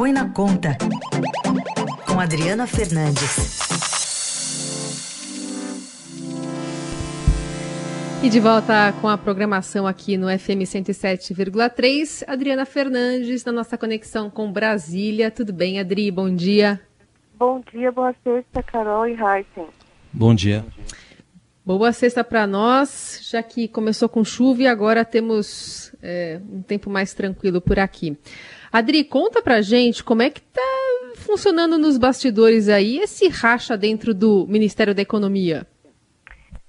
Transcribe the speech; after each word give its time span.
Põe 0.00 0.14
na 0.14 0.30
Conta, 0.30 0.78
com 2.06 2.18
Adriana 2.18 2.66
Fernandes. 2.66 3.60
E 8.22 8.30
de 8.30 8.40
volta 8.40 8.94
com 9.02 9.08
a 9.08 9.18
programação 9.18 9.86
aqui 9.86 10.16
no 10.16 10.26
FM 10.28 10.64
107,3, 10.64 12.24
Adriana 12.26 12.64
Fernandes, 12.64 13.44
na 13.44 13.52
nossa 13.52 13.76
conexão 13.76 14.30
com 14.30 14.50
Brasília. 14.50 15.30
Tudo 15.30 15.52
bem, 15.52 15.78
Adri? 15.78 16.10
Bom 16.10 16.34
dia. 16.34 16.80
Bom 17.38 17.60
dia, 17.70 17.92
boa 17.92 18.14
sexta, 18.24 18.62
Carol 18.62 19.06
e 19.06 19.12
Heisen. 19.12 19.66
Bom 20.10 20.34
dia. 20.34 20.64
Boa 21.78 21.92
sexta 21.92 22.24
para 22.24 22.48
nós, 22.48 23.20
já 23.30 23.40
que 23.44 23.68
começou 23.68 24.08
com 24.08 24.24
chuva 24.24 24.62
e 24.62 24.66
agora 24.66 25.04
temos 25.04 25.94
é, 26.02 26.40
um 26.52 26.62
tempo 26.62 26.90
mais 26.90 27.14
tranquilo 27.14 27.60
por 27.60 27.78
aqui. 27.78 28.18
Adri, 28.72 29.04
conta 29.04 29.40
pra 29.40 29.62
gente 29.62 30.02
como 30.02 30.20
é 30.20 30.30
que 30.30 30.40
tá 30.40 30.60
funcionando 31.14 31.78
nos 31.78 31.96
bastidores 31.96 32.68
aí 32.68 32.98
esse 32.98 33.28
racha 33.28 33.76
dentro 33.76 34.12
do 34.12 34.46
Ministério 34.48 34.92
da 34.92 35.02
Economia. 35.02 35.64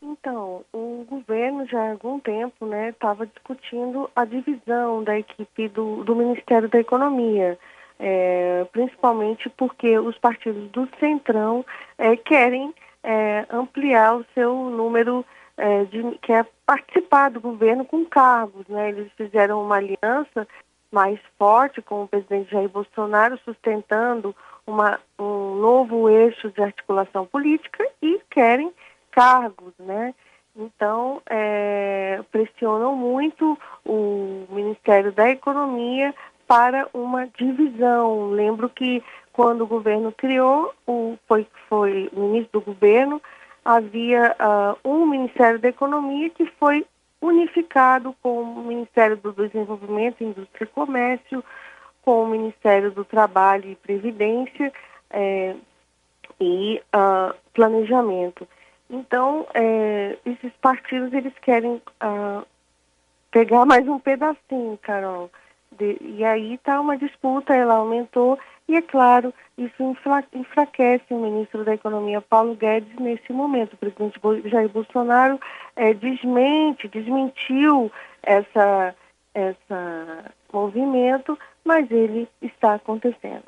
Então, 0.00 0.64
o 0.72 1.04
governo 1.08 1.66
já 1.66 1.80
há 1.80 1.90
algum 1.90 2.20
tempo 2.20 2.64
estava 2.88 3.24
né, 3.24 3.30
discutindo 3.34 4.08
a 4.14 4.24
divisão 4.24 5.02
da 5.02 5.18
equipe 5.18 5.68
do, 5.70 6.04
do 6.04 6.14
Ministério 6.14 6.68
da 6.68 6.78
Economia, 6.78 7.58
é, 7.98 8.64
principalmente 8.70 9.50
porque 9.50 9.98
os 9.98 10.16
partidos 10.18 10.70
do 10.70 10.88
Centrão 11.00 11.66
é, 11.98 12.16
querem 12.16 12.72
é, 13.04 13.46
ampliar 13.50 14.16
o 14.16 14.26
seu 14.34 14.70
número 14.70 15.24
é, 15.56 15.84
de 15.84 16.02
quer 16.22 16.44
é 16.44 16.46
participar 16.66 17.30
do 17.30 17.40
governo 17.40 17.84
com 17.84 18.04
cargos. 18.04 18.66
Né? 18.66 18.88
Eles 18.88 19.12
fizeram 19.16 19.62
uma 19.62 19.76
aliança 19.76 20.48
mais 20.90 21.20
forte 21.38 21.82
com 21.82 22.04
o 22.04 22.08
presidente 22.08 22.50
Jair 22.50 22.68
Bolsonaro, 22.68 23.38
sustentando 23.44 24.34
uma, 24.66 24.98
um 25.18 25.56
novo 25.56 26.08
eixo 26.08 26.50
de 26.50 26.62
articulação 26.62 27.26
política 27.26 27.86
e 28.00 28.20
querem 28.30 28.72
cargos, 29.10 29.72
né? 29.78 30.14
Então, 30.56 31.20
é, 31.28 32.20
pressionam 32.30 32.94
muito 32.94 33.58
o 33.84 34.46
Ministério 34.50 35.10
da 35.10 35.28
Economia 35.28 36.14
para 36.46 36.88
uma 36.94 37.26
divisão. 37.26 38.30
Lembro 38.30 38.68
que 38.68 39.02
quando 39.34 39.62
o 39.62 39.66
governo 39.66 40.12
criou, 40.12 40.72
o, 40.86 41.18
foi, 41.26 41.46
foi 41.68 42.08
o 42.12 42.20
ministro 42.20 42.60
do 42.60 42.66
governo, 42.66 43.20
havia 43.64 44.34
uh, 44.38 44.88
um 44.88 45.04
Ministério 45.04 45.58
da 45.58 45.68
Economia 45.68 46.30
que 46.30 46.46
foi 46.58 46.86
unificado 47.20 48.14
com 48.22 48.42
o 48.42 48.62
Ministério 48.62 49.16
do 49.16 49.32
Desenvolvimento, 49.32 50.22
Indústria 50.22 50.64
e 50.64 50.68
Comércio, 50.68 51.44
com 52.02 52.22
o 52.22 52.28
Ministério 52.28 52.92
do 52.92 53.04
Trabalho 53.04 53.70
e 53.70 53.74
Previdência 53.74 54.72
é, 55.10 55.56
e 56.40 56.80
uh, 56.94 57.34
Planejamento. 57.52 58.46
Então, 58.88 59.48
é, 59.52 60.16
esses 60.24 60.52
partidos 60.60 61.12
eles 61.12 61.32
querem 61.40 61.82
uh, 62.02 62.46
pegar 63.32 63.64
mais 63.64 63.88
um 63.88 63.98
pedacinho, 63.98 64.78
Carol. 64.80 65.28
De, 65.78 65.98
e 66.00 66.24
aí 66.24 66.54
está 66.54 66.80
uma 66.80 66.96
disputa, 66.96 67.54
ela 67.54 67.76
aumentou, 67.76 68.38
e 68.68 68.76
é 68.76 68.82
claro, 68.82 69.32
isso 69.58 69.96
enfraquece 70.34 71.04
o 71.10 71.18
ministro 71.18 71.64
da 71.64 71.74
Economia, 71.74 72.20
Paulo 72.20 72.54
Guedes, 72.54 72.94
nesse 72.98 73.32
momento. 73.32 73.74
O 73.74 73.76
presidente 73.76 74.48
Jair 74.48 74.68
Bolsonaro 74.70 75.38
é, 75.76 75.92
desmente, 75.92 76.88
desmentiu 76.88 77.92
essa, 78.22 78.94
essa 79.34 80.32
movimento, 80.52 81.38
mas 81.62 81.90
ele 81.90 82.26
está 82.40 82.74
acontecendo. 82.74 83.44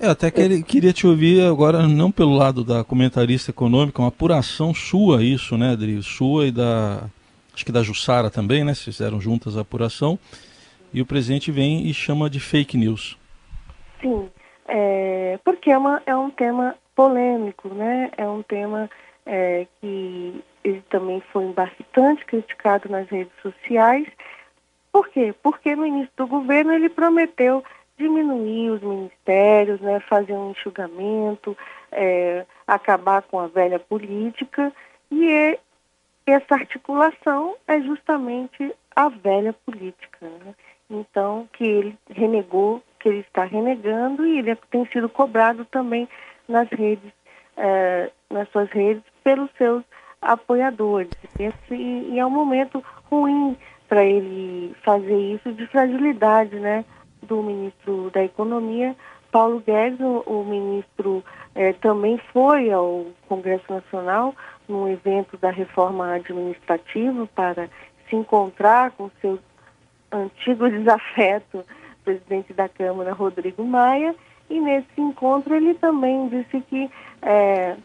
Eu 0.00 0.10
até 0.10 0.30
que, 0.30 0.62
queria 0.62 0.92
te 0.92 1.06
ouvir 1.06 1.44
agora, 1.44 1.86
não 1.86 2.10
pelo 2.10 2.34
lado 2.34 2.64
da 2.64 2.82
comentarista 2.82 3.50
econômica, 3.50 4.00
uma 4.00 4.08
apuração 4.08 4.74
sua 4.74 5.22
isso, 5.22 5.56
né, 5.58 5.72
Adri? 5.72 6.02
Sua 6.02 6.46
e 6.46 6.50
da, 6.50 7.04
acho 7.54 7.64
que 7.64 7.70
da 7.70 7.82
Jussara 7.82 8.30
também, 8.30 8.64
né? 8.64 8.74
Fizeram 8.74 9.20
juntas 9.20 9.56
a 9.56 9.60
apuração 9.60 10.18
e 10.92 11.00
o 11.00 11.06
presidente 11.06 11.50
vem 11.50 11.86
e 11.86 11.94
chama 11.94 12.28
de 12.28 12.40
fake 12.40 12.76
news. 12.76 13.18
Sim, 14.00 14.28
é, 14.68 15.38
porque 15.44 15.70
é, 15.70 15.78
uma, 15.78 16.02
é 16.06 16.14
um 16.14 16.30
tema 16.30 16.76
polêmico, 16.94 17.68
né? 17.68 18.10
É 18.16 18.28
um 18.28 18.42
tema 18.42 18.90
é, 19.24 19.66
que 19.80 20.42
ele 20.64 20.82
também 20.90 21.22
foi 21.32 21.46
bastante 21.52 22.24
criticado 22.24 22.88
nas 22.88 23.08
redes 23.08 23.32
sociais. 23.42 24.06
Por 24.92 25.08
quê? 25.08 25.34
Porque 25.42 25.74
no 25.74 25.86
início 25.86 26.12
do 26.16 26.26
governo 26.26 26.72
ele 26.72 26.88
prometeu 26.88 27.64
diminuir 27.98 28.70
os 28.70 28.82
ministérios, 28.82 29.80
né, 29.80 30.00
fazer 30.00 30.32
um 30.32 30.50
enxugamento, 30.50 31.56
é, 31.90 32.44
acabar 32.66 33.22
com 33.22 33.38
a 33.38 33.46
velha 33.46 33.78
política 33.78 34.72
e 35.10 35.30
é, 35.30 35.58
essa 36.26 36.54
articulação 36.54 37.54
é 37.66 37.80
justamente 37.80 38.74
a 38.94 39.08
velha 39.08 39.52
política. 39.52 40.18
Né? 40.20 40.54
Então 40.92 41.48
que 41.52 41.64
ele 41.64 41.98
renegou, 42.10 42.82
que 42.98 43.08
ele 43.08 43.20
está 43.20 43.44
renegando 43.44 44.24
e 44.26 44.38
ele 44.38 44.56
tem 44.70 44.86
sido 44.86 45.08
cobrado 45.08 45.64
também 45.64 46.08
nas 46.48 46.68
redes, 46.68 47.12
eh, 47.56 48.10
nas 48.30 48.48
suas 48.50 48.70
redes 48.70 49.02
pelos 49.24 49.50
seus 49.56 49.82
apoiadores. 50.20 51.10
Esse, 51.38 51.74
e 51.74 52.18
é 52.18 52.24
um 52.24 52.30
momento 52.30 52.82
ruim 53.10 53.56
para 53.88 54.04
ele 54.04 54.74
fazer 54.82 55.18
isso 55.18 55.52
de 55.52 55.66
fragilidade, 55.66 56.58
né, 56.58 56.84
do 57.22 57.42
ministro 57.42 58.10
da 58.10 58.22
Economia, 58.24 58.96
Paulo 59.30 59.62
Guedes, 59.66 59.98
o, 60.00 60.22
o 60.26 60.44
ministro 60.44 61.24
eh, 61.54 61.72
também 61.74 62.18
foi 62.32 62.70
ao 62.70 63.06
Congresso 63.28 63.64
Nacional 63.72 64.34
num 64.68 64.88
evento 64.88 65.36
da 65.38 65.50
reforma 65.50 66.14
administrativa 66.14 67.26
para 67.34 67.68
se 68.08 68.16
encontrar 68.16 68.90
com 68.92 69.10
seus 69.20 69.40
antigo 70.12 70.68
desafeto, 70.68 71.64
presidente 72.04 72.52
da 72.52 72.68
Câmara, 72.68 73.12
Rodrigo 73.12 73.64
Maia, 73.64 74.14
e 74.50 74.60
nesse 74.60 75.00
encontro 75.00 75.54
ele 75.54 75.74
também 75.74 76.28
disse 76.28 76.60
que, 76.68 76.90
é, 77.22 77.76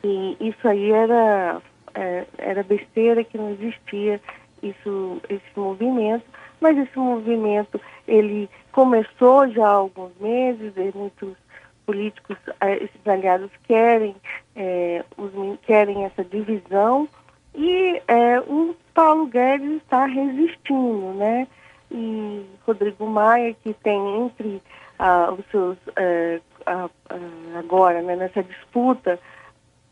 que 0.00 0.36
isso 0.40 0.68
aí 0.68 0.92
era, 0.92 1.60
é, 1.94 2.24
era 2.38 2.62
besteira, 2.62 3.24
que 3.24 3.36
não 3.36 3.50
existia 3.50 4.20
isso, 4.62 5.20
esse 5.28 5.58
movimento, 5.58 6.24
mas 6.60 6.78
esse 6.78 6.98
movimento 6.98 7.80
ele 8.06 8.48
começou 8.70 9.48
já 9.48 9.66
há 9.66 9.72
alguns 9.72 10.12
meses, 10.20 10.72
muitos 10.94 11.34
políticos, 11.84 12.36
é, 12.60 12.76
esses 12.76 13.06
aliados 13.06 13.50
querem, 13.66 14.14
é, 14.54 15.04
os, 15.16 15.32
querem 15.62 16.04
essa 16.04 16.24
divisão 16.24 17.08
e 17.54 18.02
é, 18.06 18.40
o 18.40 18.75
Paulo 18.96 19.26
Guedes 19.26 19.82
está 19.82 20.06
resistindo, 20.06 21.12
né? 21.12 21.46
E 21.90 22.46
Rodrigo 22.66 23.06
Maia, 23.06 23.54
que 23.62 23.74
tem 23.74 24.24
entre 24.24 24.62
ah, 24.98 25.34
os 25.38 25.44
seus, 25.50 25.76
é, 25.96 26.40
agora, 27.54 28.00
né, 28.00 28.16
nessa 28.16 28.42
disputa 28.42 29.20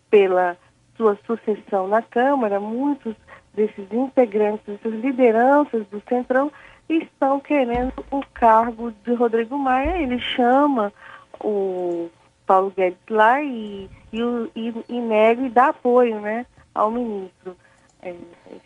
pela 0.08 0.56
sua 0.96 1.18
sucessão 1.26 1.86
na 1.86 2.00
Câmara, 2.00 2.58
muitos 2.58 3.14
desses 3.52 3.92
integrantes, 3.92 4.64
dessas 4.64 4.98
lideranças 4.98 5.86
do 5.88 6.02
Centrão 6.08 6.50
estão 6.88 7.38
querendo 7.40 7.92
o 8.10 8.22
cargo 8.32 8.90
de 9.04 9.12
Rodrigo 9.12 9.58
Maia. 9.58 9.98
Ele 9.98 10.18
chama 10.18 10.90
o 11.40 12.08
Paulo 12.46 12.72
Guedes 12.74 12.98
lá 13.10 13.42
e, 13.42 13.90
e, 14.10 14.20
e, 14.56 14.74
e 14.88 15.00
nega 15.02 15.42
e 15.42 15.50
dá 15.50 15.66
apoio, 15.68 16.18
né? 16.20 16.46
ao 16.74 16.90
ministro. 16.90 17.56
É, 18.04 18.14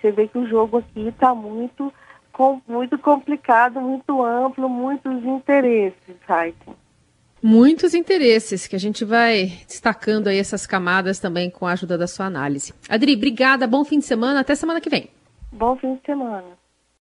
você 0.00 0.10
vê 0.10 0.26
que 0.26 0.36
o 0.36 0.48
jogo 0.48 0.78
aqui 0.78 1.08
está 1.08 1.34
muito, 1.34 1.92
com, 2.32 2.60
muito 2.66 2.98
complicado, 2.98 3.80
muito 3.80 4.22
amplo, 4.24 4.68
muitos 4.68 5.24
interesses, 5.24 6.16
Raíssa. 6.26 6.76
Muitos 7.40 7.94
interesses 7.94 8.66
que 8.66 8.74
a 8.74 8.80
gente 8.80 9.04
vai 9.04 9.52
destacando 9.66 10.26
aí 10.26 10.38
essas 10.38 10.66
camadas 10.66 11.20
também 11.20 11.48
com 11.48 11.66
a 11.66 11.72
ajuda 11.72 11.96
da 11.96 12.08
sua 12.08 12.26
análise. 12.26 12.74
Adri, 12.88 13.14
obrigada, 13.14 13.64
bom 13.64 13.84
fim 13.84 14.00
de 14.00 14.06
semana, 14.06 14.40
até 14.40 14.56
semana 14.56 14.80
que 14.80 14.90
vem. 14.90 15.08
Bom 15.52 15.76
fim 15.76 15.94
de 15.94 16.00
semana. 16.04 16.57